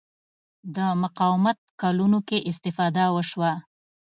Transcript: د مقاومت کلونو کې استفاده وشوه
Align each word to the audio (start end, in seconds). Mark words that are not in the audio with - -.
د 0.75 0.77
مقاومت 1.03 1.57
کلونو 1.81 2.19
کې 2.27 2.45
استفاده 2.51 3.05
وشوه 3.15 3.53